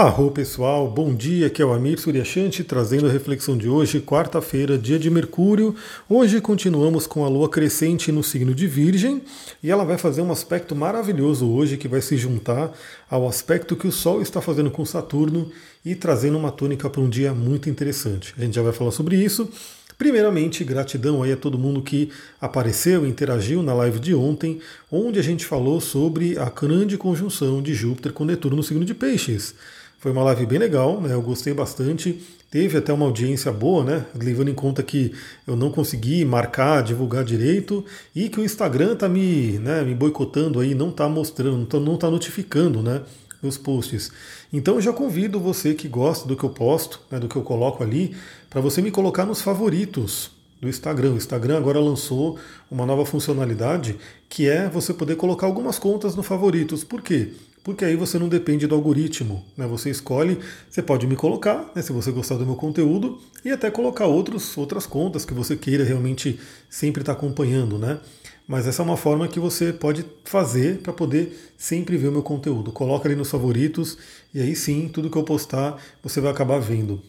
Arro 0.00 0.30
pessoal, 0.30 0.90
bom 0.90 1.14
dia, 1.14 1.48
aqui 1.48 1.60
é 1.60 1.64
o 1.64 1.74
Amir 1.74 2.00
Suryashanti 2.00 2.64
trazendo 2.64 3.06
a 3.06 3.12
reflexão 3.12 3.54
de 3.54 3.68
hoje, 3.68 4.00
quarta-feira, 4.00 4.78
dia 4.78 4.98
de 4.98 5.10
Mercúrio. 5.10 5.76
Hoje 6.08 6.40
continuamos 6.40 7.06
com 7.06 7.22
a 7.22 7.28
lua 7.28 7.50
crescente 7.50 8.10
no 8.10 8.22
signo 8.22 8.54
de 8.54 8.66
Virgem 8.66 9.20
e 9.62 9.70
ela 9.70 9.84
vai 9.84 9.98
fazer 9.98 10.22
um 10.22 10.32
aspecto 10.32 10.74
maravilhoso 10.74 11.46
hoje 11.46 11.76
que 11.76 11.86
vai 11.86 12.00
se 12.00 12.16
juntar 12.16 12.72
ao 13.10 13.28
aspecto 13.28 13.76
que 13.76 13.86
o 13.86 13.92
Sol 13.92 14.22
está 14.22 14.40
fazendo 14.40 14.70
com 14.70 14.86
Saturno 14.86 15.52
e 15.84 15.94
trazendo 15.94 16.38
uma 16.38 16.50
tônica 16.50 16.88
para 16.88 17.02
um 17.02 17.08
dia 17.08 17.34
muito 17.34 17.68
interessante. 17.68 18.34
A 18.38 18.40
gente 18.40 18.54
já 18.54 18.62
vai 18.62 18.72
falar 18.72 18.92
sobre 18.92 19.22
isso. 19.22 19.50
Primeiramente, 19.98 20.64
gratidão 20.64 21.22
aí 21.22 21.30
a 21.30 21.36
todo 21.36 21.58
mundo 21.58 21.82
que 21.82 22.10
apareceu, 22.40 23.06
interagiu 23.06 23.62
na 23.62 23.74
live 23.74 24.00
de 24.00 24.14
ontem, 24.14 24.60
onde 24.90 25.18
a 25.18 25.22
gente 25.22 25.44
falou 25.44 25.78
sobre 25.78 26.38
a 26.38 26.48
grande 26.48 26.96
conjunção 26.96 27.60
de 27.60 27.74
Júpiter 27.74 28.14
com 28.14 28.24
Netuno 28.24 28.56
no 28.56 28.62
signo 28.62 28.86
de 28.86 28.94
Peixes. 28.94 29.54
Foi 30.00 30.12
uma 30.12 30.22
live 30.22 30.46
bem 30.46 30.58
legal, 30.58 30.98
né? 30.98 31.12
Eu 31.12 31.20
gostei 31.20 31.52
bastante. 31.52 32.26
Teve 32.50 32.78
até 32.78 32.90
uma 32.90 33.04
audiência 33.04 33.52
boa, 33.52 33.84
né? 33.84 34.06
Levando 34.14 34.48
em 34.48 34.54
conta 34.54 34.82
que 34.82 35.12
eu 35.46 35.54
não 35.54 35.70
consegui 35.70 36.24
marcar, 36.24 36.82
divulgar 36.82 37.22
direito 37.22 37.84
e 38.16 38.30
que 38.30 38.40
o 38.40 38.44
Instagram 38.44 38.96
tá 38.96 39.06
me, 39.10 39.58
né, 39.58 39.82
me 39.82 39.94
boicotando 39.94 40.58
aí, 40.58 40.74
não 40.74 40.90
tá 40.90 41.06
mostrando, 41.06 41.58
não 41.58 41.66
tá, 41.66 41.78
não 41.78 41.96
tá 41.98 42.10
notificando, 42.10 42.82
né? 42.82 43.02
Meus 43.42 43.58
posts. 43.58 44.10
Então 44.50 44.76
eu 44.76 44.80
já 44.80 44.90
convido 44.90 45.38
você 45.38 45.74
que 45.74 45.86
gosta 45.86 46.26
do 46.26 46.34
que 46.34 46.44
eu 46.44 46.50
posto, 46.50 46.98
né, 47.10 47.18
do 47.18 47.28
que 47.28 47.36
eu 47.36 47.42
coloco 47.42 47.82
ali, 47.82 48.16
para 48.48 48.62
você 48.62 48.80
me 48.80 48.90
colocar 48.90 49.26
nos 49.26 49.42
favoritos 49.42 50.30
do 50.62 50.68
Instagram. 50.68 51.12
O 51.12 51.16
Instagram 51.18 51.58
agora 51.58 51.78
lançou 51.78 52.38
uma 52.70 52.86
nova 52.86 53.04
funcionalidade 53.04 53.98
que 54.30 54.48
é 54.48 54.66
você 54.66 54.94
poder 54.94 55.16
colocar 55.16 55.46
algumas 55.46 55.78
contas 55.78 56.16
no 56.16 56.22
favoritos. 56.22 56.84
Por 56.84 57.02
quê? 57.02 57.32
Porque 57.70 57.84
aí 57.84 57.94
você 57.94 58.18
não 58.18 58.28
depende 58.28 58.66
do 58.66 58.74
algoritmo. 58.74 59.44
Né? 59.56 59.64
Você 59.68 59.90
escolhe, 59.90 60.38
você 60.68 60.82
pode 60.82 61.06
me 61.06 61.14
colocar, 61.14 61.70
né, 61.72 61.80
se 61.80 61.92
você 61.92 62.10
gostar 62.10 62.34
do 62.34 62.44
meu 62.44 62.56
conteúdo, 62.56 63.20
e 63.44 63.50
até 63.50 63.70
colocar 63.70 64.06
outros, 64.06 64.58
outras 64.58 64.86
contas 64.86 65.24
que 65.24 65.32
você 65.32 65.56
queira 65.56 65.84
realmente 65.84 66.40
sempre 66.68 67.02
estar 67.02 67.12
acompanhando. 67.12 67.78
Né? 67.78 68.00
Mas 68.46 68.66
essa 68.66 68.82
é 68.82 68.84
uma 68.84 68.96
forma 68.96 69.28
que 69.28 69.38
você 69.38 69.72
pode 69.72 70.04
fazer 70.24 70.78
para 70.78 70.92
poder 70.92 71.52
sempre 71.56 71.96
ver 71.96 72.08
o 72.08 72.12
meu 72.12 72.24
conteúdo. 72.24 72.72
Coloca 72.72 73.06
ali 73.06 73.14
nos 73.14 73.30
favoritos 73.30 73.96
e 74.34 74.40
aí 74.40 74.56
sim, 74.56 74.90
tudo 74.92 75.08
que 75.08 75.16
eu 75.16 75.22
postar 75.22 75.80
você 76.02 76.20
vai 76.20 76.32
acabar 76.32 76.58
vendo. 76.58 77.00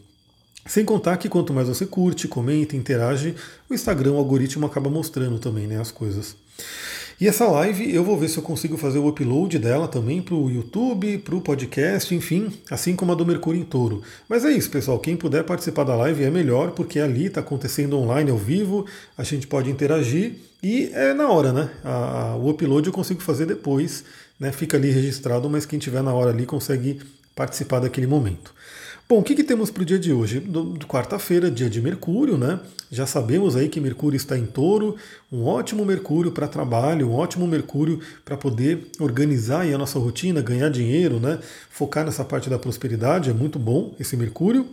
Sem 0.68 0.86
contar 0.86 1.18
que 1.18 1.28
quanto 1.28 1.52
mais 1.52 1.68
você 1.68 1.88
curte, 1.88 2.28
comenta, 2.28 2.76
interage, 2.76 3.34
o 3.68 3.74
Instagram, 3.74 4.12
o 4.12 4.18
algoritmo 4.18 4.68
acaba 4.68 4.92
mostrando 4.92 5.40
também 5.40 5.66
né, 5.66 5.82
as 5.82 5.90
coisas. 5.90 6.36
E 7.22 7.28
essa 7.28 7.46
live 7.46 7.94
eu 7.94 8.04
vou 8.04 8.18
ver 8.18 8.30
se 8.30 8.40
eu 8.40 8.44
consigo 8.44 8.76
fazer 8.78 8.98
o 8.98 9.08
upload 9.08 9.60
dela 9.60 9.88
também 9.88 10.24
para 10.24 10.34
o 10.34 10.50
YouTube, 10.50 11.20
para 11.20 11.36
o 11.36 11.40
podcast, 11.40 12.16
enfim, 12.16 12.52
assim 12.68 12.96
como 12.96 13.12
a 13.12 13.16
do 13.16 13.24
Mercúrio 13.24 13.62
em 13.62 13.64
Touro. 13.64 14.02
Mas 14.28 14.44
é 14.44 14.50
isso, 14.50 14.72
pessoal. 14.72 14.98
Quem 14.98 15.16
puder 15.16 15.44
participar 15.44 15.84
da 15.84 15.96
live 15.96 16.24
é 16.24 16.32
melhor, 16.32 16.72
porque 16.72 17.00
ali 17.00 17.28
está 17.28 17.42
acontecendo 17.42 17.96
online, 17.96 18.32
ao 18.32 18.38
vivo, 18.40 18.88
a 19.16 19.24
gente 19.24 19.46
pode 19.46 19.70
interagir 19.70 20.34
e 20.64 20.90
é 20.94 21.14
na 21.14 21.30
hora, 21.30 21.54
né? 21.54 21.70
A, 21.84 21.92
a, 22.32 22.36
o 22.38 22.50
upload 22.50 22.88
eu 22.88 22.94
consigo 22.94 23.22
fazer 23.22 23.46
depois, 23.46 24.04
né? 24.40 24.52
Fica 24.52 24.76
ali 24.76 24.90
registrado, 24.90 25.48
mas 25.48 25.64
quem 25.64 25.78
tiver 25.78 26.02
na 26.02 26.16
hora 26.16 26.32
ali 26.32 26.48
consegue 26.48 27.02
participar 27.36 27.80
daquele 27.80 28.08
momento. 28.08 28.54
Bom, 29.12 29.20
o 29.20 29.24
que, 29.24 29.36
que 29.36 29.44
temos 29.44 29.70
para 29.70 29.84
o 29.84 29.86
dia 29.86 30.00
de 30.00 30.14
hoje? 30.14 30.42
Quarta-feira, 30.88 31.52
dia 31.52 31.70
de 31.70 31.82
Mercúrio, 31.82 32.38
né? 32.38 32.62
Já 32.90 33.06
sabemos 33.06 33.58
aí 33.58 33.68
que 33.68 33.82
Mercúrio 33.82 34.16
está 34.16 34.38
em 34.38 34.46
touro, 34.46 34.96
um 35.30 35.44
ótimo 35.44 35.84
Mercúrio 35.84 36.32
para 36.32 36.48
trabalho, 36.48 37.10
um 37.10 37.14
ótimo 37.14 37.46
Mercúrio 37.46 38.00
para 38.24 38.38
poder 38.38 38.88
organizar 39.00 39.66
a 39.66 39.78
nossa 39.78 40.00
rotina, 40.00 40.42
ganhar 40.42 40.70
dinheiro, 40.70 41.20
né? 41.20 41.40
Focar 41.70 42.06
nessa 42.06 42.24
parte 42.24 42.50
da 42.50 42.58
prosperidade, 42.58 43.30
é 43.30 43.34
muito 43.34 43.60
bom 43.60 43.94
esse 44.00 44.16
Mercúrio. 44.16 44.66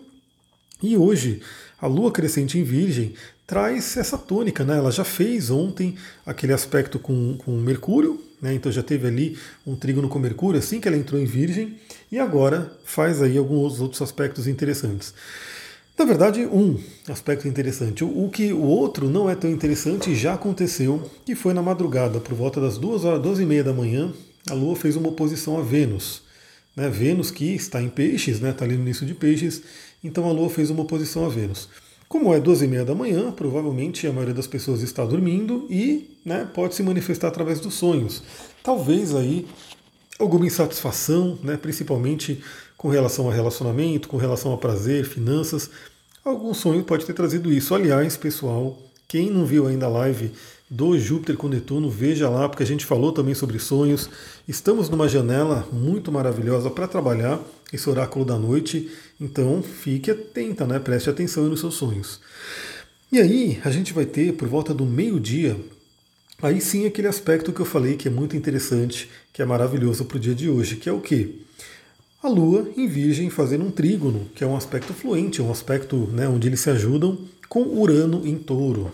E 0.80 0.96
hoje, 0.96 1.42
a 1.80 1.88
Lua 1.88 2.12
crescente 2.12 2.58
em 2.58 2.62
Virgem 2.62 3.14
traz 3.44 3.96
essa 3.96 4.16
tônica, 4.16 4.64
né? 4.64 4.78
Ela 4.78 4.92
já 4.92 5.02
fez 5.02 5.50
ontem 5.50 5.96
aquele 6.24 6.52
aspecto 6.52 7.00
com, 7.00 7.36
com 7.38 7.50
Mercúrio, 7.52 8.22
né? 8.40 8.54
Então 8.54 8.70
já 8.70 8.82
teve 8.82 9.06
ali 9.06 9.38
um 9.66 9.74
trígono 9.74 10.08
com 10.08 10.18
Mercúrio 10.18 10.58
assim 10.58 10.80
que 10.80 10.88
ela 10.88 10.96
entrou 10.96 11.20
em 11.20 11.24
Virgem 11.24 11.76
e 12.10 12.18
agora 12.18 12.72
faz 12.84 13.20
aí 13.22 13.36
alguns 13.36 13.80
outros 13.80 14.00
aspectos 14.00 14.46
interessantes. 14.46 15.14
Na 15.98 16.04
verdade, 16.04 16.46
um 16.46 16.78
aspecto 17.08 17.48
interessante. 17.48 18.04
O 18.04 18.28
que 18.28 18.52
o 18.52 18.62
outro 18.62 19.10
não 19.10 19.28
é 19.28 19.34
tão 19.34 19.50
interessante 19.50 20.14
já 20.14 20.34
aconteceu, 20.34 21.10
que 21.26 21.34
foi 21.34 21.52
na 21.52 21.60
madrugada, 21.60 22.20
por 22.20 22.34
volta 22.34 22.60
das 22.60 22.78
duas 22.78 23.04
horas, 23.04 23.20
duas 23.20 23.40
e 23.40 23.44
meia 23.44 23.64
da 23.64 23.72
manhã, 23.72 24.12
a 24.48 24.54
Lua 24.54 24.76
fez 24.76 24.94
uma 24.94 25.08
oposição 25.08 25.58
a 25.58 25.62
Vênus. 25.62 26.22
Né? 26.76 26.88
Vênus 26.88 27.32
que 27.32 27.52
está 27.52 27.82
em 27.82 27.88
peixes, 27.88 28.36
está 28.36 28.46
né? 28.46 28.54
Ali 28.60 28.76
no 28.76 28.82
início 28.82 29.04
de 29.04 29.12
peixes, 29.12 29.60
então 30.02 30.28
a 30.28 30.32
Lua 30.32 30.48
fez 30.48 30.70
uma 30.70 30.82
oposição 30.82 31.26
a 31.26 31.28
Vênus. 31.28 31.68
Como 32.08 32.32
é 32.32 32.40
duas 32.40 32.62
e 32.62 32.66
meia 32.66 32.86
da 32.86 32.94
manhã, 32.94 33.30
provavelmente 33.30 34.06
a 34.06 34.12
maioria 34.12 34.34
das 34.34 34.46
pessoas 34.46 34.80
está 34.80 35.04
dormindo 35.04 35.66
e 35.68 36.18
né, 36.24 36.48
pode 36.54 36.74
se 36.74 36.82
manifestar 36.82 37.28
através 37.28 37.60
dos 37.60 37.74
sonhos. 37.74 38.22
Talvez 38.62 39.14
aí 39.14 39.46
alguma 40.18 40.46
insatisfação, 40.46 41.38
né, 41.42 41.58
principalmente 41.58 42.42
com 42.78 42.88
relação 42.88 43.28
a 43.28 43.34
relacionamento, 43.34 44.08
com 44.08 44.16
relação 44.16 44.54
a 44.54 44.56
prazer, 44.56 45.04
finanças. 45.04 45.68
Algum 46.24 46.54
sonho 46.54 46.82
pode 46.82 47.04
ter 47.04 47.12
trazido 47.12 47.52
isso. 47.52 47.74
Aliás, 47.74 48.16
pessoal, 48.16 48.78
quem 49.06 49.30
não 49.30 49.44
viu 49.44 49.66
ainda 49.66 49.84
a 49.84 49.90
live 49.90 50.32
do 50.70 50.98
Júpiter 50.98 51.36
com 51.36 51.48
Netuno, 51.48 51.88
veja 51.88 52.28
lá, 52.28 52.48
porque 52.48 52.62
a 52.62 52.66
gente 52.66 52.84
falou 52.84 53.10
também 53.10 53.34
sobre 53.34 53.58
sonhos. 53.58 54.08
Estamos 54.46 54.90
numa 54.90 55.08
janela 55.08 55.66
muito 55.72 56.12
maravilhosa 56.12 56.70
para 56.70 56.86
trabalhar 56.86 57.40
esse 57.72 57.88
oráculo 57.88 58.24
da 58.24 58.38
noite, 58.38 58.90
então 59.20 59.62
fique 59.62 60.10
atenta, 60.10 60.66
né? 60.66 60.78
preste 60.78 61.08
atenção 61.08 61.44
nos 61.44 61.60
seus 61.60 61.74
sonhos. 61.74 62.20
E 63.10 63.18
aí, 63.18 63.58
a 63.64 63.70
gente 63.70 63.94
vai 63.94 64.04
ter, 64.04 64.34
por 64.34 64.46
volta 64.46 64.74
do 64.74 64.84
meio-dia, 64.84 65.56
aí 66.42 66.60
sim 66.60 66.86
aquele 66.86 67.08
aspecto 67.08 67.52
que 67.52 67.60
eu 67.60 67.66
falei 67.66 67.96
que 67.96 68.08
é 68.08 68.10
muito 68.10 68.36
interessante, 68.36 69.08
que 69.32 69.40
é 69.40 69.46
maravilhoso 69.46 70.04
para 70.04 70.18
o 70.18 70.20
dia 70.20 70.34
de 70.34 70.50
hoje, 70.50 70.76
que 70.76 70.88
é 70.88 70.92
o 70.92 71.00
que? 71.00 71.46
A 72.22 72.28
Lua 72.28 72.68
em 72.76 72.86
Virgem 72.86 73.30
fazendo 73.30 73.64
um 73.64 73.70
trígono, 73.70 74.28
que 74.34 74.44
é 74.44 74.46
um 74.46 74.56
aspecto 74.56 74.92
fluente, 74.92 75.40
um 75.40 75.50
aspecto 75.50 75.96
né, 76.12 76.28
onde 76.28 76.48
eles 76.48 76.60
se 76.60 76.68
ajudam, 76.68 77.16
com 77.48 77.62
Urano 77.62 78.26
em 78.26 78.36
touro. 78.36 78.92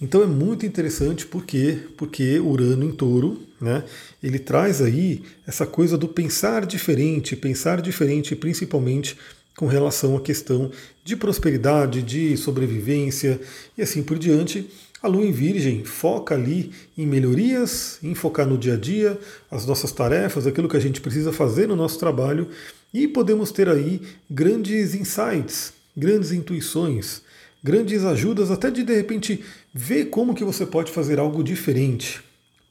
Então 0.00 0.22
é 0.22 0.26
muito 0.26 0.64
interessante 0.64 1.26
porque 1.26 1.78
porque 1.96 2.38
Urano 2.38 2.84
em 2.84 2.90
Touro, 2.90 3.38
né, 3.60 3.84
ele 4.22 4.38
traz 4.38 4.80
aí 4.80 5.22
essa 5.46 5.66
coisa 5.66 5.98
do 5.98 6.08
pensar 6.08 6.64
diferente, 6.64 7.36
pensar 7.36 7.82
diferente 7.82 8.34
principalmente 8.34 9.16
com 9.54 9.66
relação 9.66 10.16
à 10.16 10.20
questão 10.20 10.70
de 11.04 11.14
prosperidade, 11.14 12.00
de 12.00 12.34
sobrevivência 12.38 13.38
e 13.76 13.82
assim 13.82 14.02
por 14.02 14.18
diante. 14.18 14.70
A 15.02 15.08
Lua 15.08 15.24
em 15.24 15.32
Virgem 15.32 15.84
foca 15.84 16.34
ali 16.34 16.72
em 16.96 17.06
melhorias, 17.06 17.98
em 18.02 18.14
focar 18.14 18.46
no 18.46 18.56
dia 18.56 18.74
a 18.74 18.76
dia, 18.76 19.18
as 19.50 19.66
nossas 19.66 19.92
tarefas, 19.92 20.46
aquilo 20.46 20.68
que 20.68 20.76
a 20.76 20.80
gente 20.80 21.00
precisa 21.00 21.32
fazer 21.32 21.66
no 21.66 21.76
nosso 21.76 21.98
trabalho 21.98 22.48
e 22.92 23.06
podemos 23.06 23.50
ter 23.50 23.68
aí 23.68 24.00
grandes 24.30 24.94
insights, 24.94 25.72
grandes 25.96 26.32
intuições, 26.32 27.22
grandes 27.62 28.04
ajudas 28.04 28.50
até 28.50 28.70
de 28.70 28.82
de 28.82 28.94
repente 28.94 29.44
ver 29.72 30.06
como 30.06 30.34
que 30.34 30.44
você 30.44 30.64
pode 30.64 30.90
fazer 30.90 31.18
algo 31.18 31.42
diferente. 31.42 32.20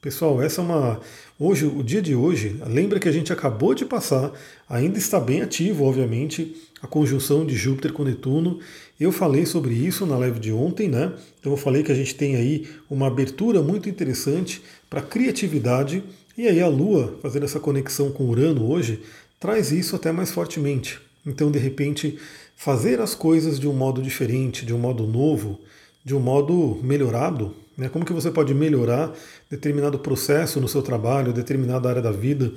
Pessoal, 0.01 0.41
essa 0.41 0.61
é 0.61 0.63
uma 0.63 1.01
hoje 1.37 1.65
o 1.65 1.83
dia 1.83 2.01
de 2.01 2.15
hoje, 2.15 2.55
lembra 2.65 2.99
que 2.99 3.09
a 3.09 3.11
gente 3.11 3.33
acabou 3.33 3.73
de 3.75 3.83
passar, 3.85 4.31
ainda 4.67 4.97
está 4.97 5.19
bem 5.19 5.41
ativo, 5.41 5.83
obviamente, 5.83 6.55
a 6.81 6.87
conjunção 6.87 7.45
de 7.45 7.55
Júpiter 7.55 7.91
com 7.91 8.05
Netuno. 8.05 8.59
Eu 8.97 9.11
falei 9.11 9.45
sobre 9.45 9.73
isso 9.73 10.05
na 10.05 10.17
live 10.17 10.39
de 10.39 10.53
ontem, 10.53 10.87
né? 10.87 11.11
Então 11.39 11.51
eu 11.51 11.57
falei 11.57 11.83
que 11.83 11.91
a 11.91 11.95
gente 11.95 12.15
tem 12.15 12.37
aí 12.37 12.67
uma 12.89 13.07
abertura 13.07 13.61
muito 13.61 13.89
interessante 13.89 14.61
para 14.89 15.01
criatividade 15.01 16.01
e 16.37 16.47
aí 16.47 16.61
a 16.61 16.67
Lua 16.69 17.19
fazendo 17.21 17.43
essa 17.43 17.59
conexão 17.59 18.09
com 18.11 18.23
Urano 18.23 18.71
hoje 18.71 19.01
traz 19.37 19.71
isso 19.71 19.97
até 19.97 20.13
mais 20.13 20.31
fortemente. 20.31 21.08
Então, 21.25 21.51
de 21.51 21.59
repente, 21.59 22.17
fazer 22.55 22.99
as 22.99 23.13
coisas 23.13 23.59
de 23.59 23.67
um 23.67 23.73
modo 23.73 24.01
diferente, 24.01 24.65
de 24.65 24.73
um 24.73 24.77
modo 24.77 25.05
novo, 25.05 25.59
de 26.03 26.15
um 26.15 26.19
modo 26.19 26.79
melhorado. 26.81 27.53
Né? 27.77 27.89
Como 27.89 28.05
que 28.05 28.13
você 28.13 28.31
pode 28.31 28.53
melhorar 28.53 29.13
determinado 29.49 29.99
processo 29.99 30.59
no 30.59 30.67
seu 30.67 30.81
trabalho, 30.81 31.33
determinada 31.33 31.89
área 31.89 32.01
da 32.01 32.11
vida, 32.11 32.51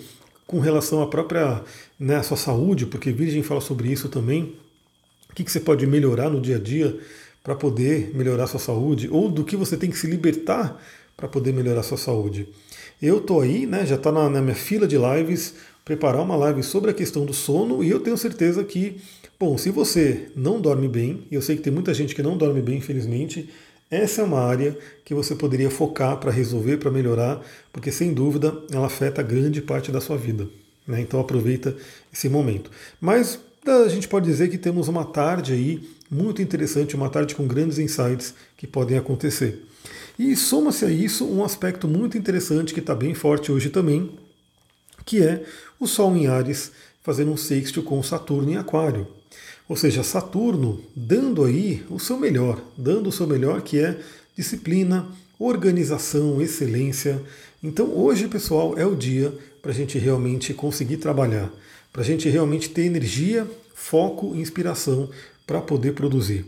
com 0.47 0.61
relação 0.61 1.03
à 1.03 1.07
própria 1.07 1.63
né, 1.99 2.23
sua 2.23 2.37
saúde, 2.37 2.87
porque 2.87 3.13
Virgem 3.13 3.43
fala 3.43 3.61
sobre 3.61 3.91
isso 3.91 4.09
também. 4.09 4.57
O 5.31 5.35
que, 5.35 5.45
que 5.45 5.51
você 5.51 5.61
pode 5.61 5.87
melhorar 5.87 6.29
no 6.29 6.41
dia 6.41 6.57
a 6.57 6.59
dia 6.59 6.99
para 7.43 7.55
poder 7.55 8.13
melhorar 8.15 8.47
sua 8.47 8.61
saúde, 8.61 9.09
ou 9.11 9.29
do 9.29 9.45
que 9.45 9.57
você 9.57 9.77
tem 9.77 9.91
que 9.91 9.99
se 9.99 10.07
libertar 10.07 10.81
para 11.17 11.29
poder 11.29 11.53
melhorar 11.53 11.83
sua 11.83 11.99
saúde. 11.99 12.49
Eu 13.01 13.19
estou 13.19 13.41
aí, 13.41 13.67
né, 13.67 13.85
já 13.85 13.97
está 13.97 14.13
na, 14.13 14.29
na 14.29 14.41
minha 14.41 14.55
fila 14.55 14.87
de 14.87 14.97
lives, 14.97 15.55
preparar 15.85 16.23
uma 16.23 16.37
live 16.37 16.63
sobre 16.63 16.91
a 16.91 16.95
questão 16.95 17.25
do 17.25 17.33
sono 17.33 17.83
e 17.83 17.91
eu 17.91 18.01
tenho 18.01 18.17
certeza 18.17 18.63
que, 18.65 18.97
bom, 19.39 19.59
se 19.59 19.71
você 19.71 20.29
não 20.37 20.61
dorme 20.61 20.89
bem, 20.89 21.25
e 21.31 21.35
eu 21.35 21.43
sei 21.43 21.57
que 21.57 21.63
tem 21.63 21.73
muita 21.73 21.93
gente 21.93 22.15
que 22.15 22.23
não 22.23 22.37
dorme 22.37 22.63
bem, 22.63 22.79
infelizmente, 22.79 23.49
essa 23.91 24.23
é 24.23 24.25
uma 24.25 24.41
área 24.41 24.77
que 25.05 25.13
você 25.13 25.35
poderia 25.35 25.71
focar 25.71 26.17
para 26.17 26.31
resolver, 26.31 26.79
para 26.79 26.91
melhorar, 26.91 27.45
porque 27.73 27.93
sem 27.93 28.15
dúvida 28.15 28.57
ela 28.73 28.87
afeta 28.87 29.23
grande 29.23 29.61
parte 29.61 29.93
da 29.93 30.01
sua 30.01 30.17
vida. 30.17 30.49
Né? 30.87 31.01
Então 31.01 31.21
aproveita 31.21 31.77
esse 32.13 32.29
momento. 32.29 32.71
Mas 32.99 33.39
a 33.67 33.89
gente 33.89 34.09
pode 34.09 34.25
dizer 34.27 34.49
que 34.49 34.57
temos 34.57 34.89
uma 34.89 35.05
tarde 35.05 35.53
aí 35.53 35.89
muito 36.11 36.41
interessante, 36.41 36.97
uma 36.97 37.11
tarde 37.11 37.35
com 37.35 37.47
grandes 37.47 37.79
insights 37.79 38.35
que 38.57 38.67
podem 38.67 38.97
acontecer. 38.97 39.63
E 40.19 40.35
soma-se 40.37 40.85
a 40.85 40.91
isso 40.91 41.27
um 41.27 41.45
aspecto 41.45 41.87
muito 41.87 42.17
interessante 42.17 42.73
que 42.73 42.81
está 42.81 42.95
bem 42.95 43.13
forte 43.15 43.53
hoje 43.53 43.71
também, 43.71 44.11
que 45.05 45.23
é 45.23 45.45
o 45.79 45.87
Sol 45.87 46.17
em 46.17 46.27
Ares 46.27 46.73
fazendo 47.03 47.33
um 47.33 47.37
sexto 47.37 47.83
com 47.83 48.03
Saturno 48.03 48.51
em 48.51 48.57
Aquário. 48.57 49.07
Ou 49.69 49.77
seja, 49.77 50.03
Saturno 50.03 50.81
dando 50.95 51.45
aí 51.45 51.85
o 51.89 51.99
seu 51.99 52.19
melhor, 52.19 52.61
dando 52.77 53.09
o 53.09 53.13
seu 53.13 53.27
melhor 53.27 53.63
que 53.63 53.79
é 53.79 53.99
disciplina, 54.37 55.07
organização, 55.39 56.41
excelência. 56.41 57.21
Então 57.63 57.87
hoje, 57.87 58.29
pessoal, 58.29 58.79
é 58.79 58.87
o 58.87 58.95
dia 58.95 59.33
para 59.61 59.71
a 59.71 59.75
gente 59.75 59.99
realmente 59.99 60.53
conseguir 60.55 60.99
trabalhar, 60.99 61.51
para 61.93 62.03
a 62.03 62.05
gente 62.05 62.29
realmente 62.29 62.69
ter 62.71 62.83
energia, 62.83 63.49
foco 63.75 64.35
e 64.35 64.41
inspiração 64.41 65.09
para 65.47 65.61
poder 65.61 65.93
produzir. 65.95 66.45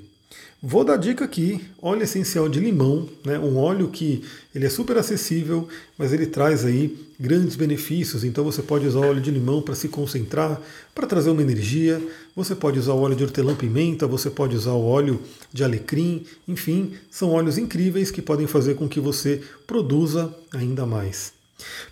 Vou 0.66 0.82
dar 0.82 0.96
dica 0.96 1.26
aqui, 1.26 1.60
óleo 1.82 2.04
essencial 2.04 2.48
de 2.48 2.58
limão, 2.58 3.06
né, 3.22 3.38
um 3.38 3.58
óleo 3.58 3.88
que 3.88 4.24
ele 4.54 4.64
é 4.64 4.70
super 4.70 4.96
acessível, 4.96 5.68
mas 5.98 6.10
ele 6.10 6.24
traz 6.24 6.64
aí 6.64 6.96
grandes 7.20 7.54
benefícios. 7.54 8.24
Então 8.24 8.42
você 8.42 8.62
pode 8.62 8.86
usar 8.86 9.00
óleo 9.00 9.20
de 9.20 9.30
limão 9.30 9.60
para 9.60 9.74
se 9.74 9.88
concentrar, 9.88 10.58
para 10.94 11.06
trazer 11.06 11.28
uma 11.28 11.42
energia. 11.42 12.00
Você 12.34 12.54
pode 12.54 12.78
usar 12.78 12.94
o 12.94 13.00
óleo 13.00 13.14
de 13.14 13.24
hortelã-pimenta, 13.24 14.06
você 14.06 14.30
pode 14.30 14.56
usar 14.56 14.72
o 14.72 14.86
óleo 14.86 15.20
de 15.52 15.62
alecrim. 15.62 16.24
Enfim, 16.48 16.94
são 17.10 17.32
óleos 17.32 17.58
incríveis 17.58 18.10
que 18.10 18.22
podem 18.22 18.46
fazer 18.46 18.74
com 18.74 18.88
que 18.88 19.00
você 19.00 19.42
produza 19.66 20.34
ainda 20.50 20.86
mais. 20.86 21.43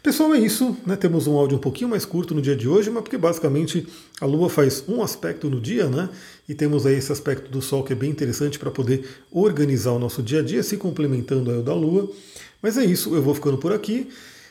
Pessoal, 0.03 0.35
é 0.35 0.39
isso. 0.39 0.77
Né? 0.85 0.97
Temos 0.97 1.27
um 1.27 1.37
áudio 1.37 1.57
um 1.57 1.61
pouquinho 1.61 1.89
mais 1.89 2.05
curto 2.05 2.35
no 2.35 2.43
dia 2.43 2.57
de 2.57 2.69
hoje, 2.69 2.91
mas 2.91 3.03
porque 3.03 3.17
basicamente 3.17 3.87
a 4.21 4.27
Lua 4.27 4.49
faz 4.51 4.85
um 4.89 5.03
aspecto 5.03 5.49
no 5.49 5.61
dia, 5.61 5.89
né? 5.89 6.09
E 6.49 6.55
temos 6.55 6.85
aí 6.85 6.97
esse 6.97 7.13
aspecto 7.13 7.51
do 7.51 7.63
Sol 7.63 7.85
que 7.85 7.93
é 7.93 7.97
bem 7.97 8.11
interessante 8.11 8.59
para 8.59 8.71
poder 8.71 9.09
organizar 9.31 9.93
o 9.93 9.99
nosso 9.99 10.23
dia 10.23 10.41
a 10.41 10.43
dia, 10.43 10.63
se 10.63 10.77
complementando 10.77 11.51
aí 11.51 11.59
o 11.59 11.63
da 11.63 11.75
Lua. 11.75 12.11
Mas 12.61 12.77
é 12.77 12.85
isso, 12.85 13.15
eu 13.15 13.23
vou 13.23 13.35
ficando 13.35 13.59
por 13.59 13.73
aqui. 13.73 14.09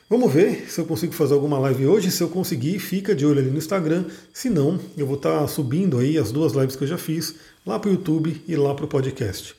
Vamos 0.09 0.33
ver 0.33 0.69
se 0.69 0.79
eu 0.79 0.85
consigo 0.85 1.13
fazer 1.13 1.33
alguma 1.33 1.57
live 1.59 1.87
hoje. 1.87 2.11
Se 2.11 2.21
eu 2.21 2.27
conseguir, 2.27 2.79
fica 2.79 3.15
de 3.15 3.25
olho 3.25 3.39
ali 3.39 3.49
no 3.49 3.57
Instagram. 3.57 4.03
Se 4.33 4.49
não, 4.49 4.77
eu 4.97 5.05
vou 5.07 5.15
estar 5.15 5.39
tá 5.39 5.47
subindo 5.47 5.97
aí 5.97 6.17
as 6.17 6.33
duas 6.33 6.51
lives 6.51 6.75
que 6.75 6.83
eu 6.83 6.87
já 6.87 6.97
fiz 6.97 7.35
lá 7.65 7.79
para 7.79 7.89
o 7.89 7.93
YouTube 7.93 8.41
e 8.45 8.55
lá 8.57 8.75
para 8.75 8.83
o 8.83 8.89
podcast. 8.89 9.55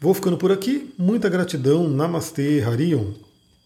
Vou 0.00 0.12
ficando 0.12 0.36
por 0.36 0.50
aqui. 0.50 0.92
Muita 0.98 1.28
gratidão. 1.28 1.88
Namastê, 1.88 2.60
Harion. 2.62 3.12